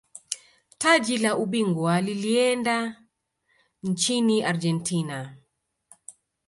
[0.77, 3.03] taji la ubingwa lilieenda
[3.83, 5.37] nchini argentina